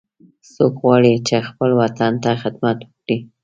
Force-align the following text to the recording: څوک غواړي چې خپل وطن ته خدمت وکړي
څوک 0.53 0.73
غواړي 0.83 1.13
چې 1.27 1.35
خپل 1.49 1.69
وطن 1.81 2.11
ته 2.23 2.31
خدمت 2.41 2.77
وکړي 2.83 3.17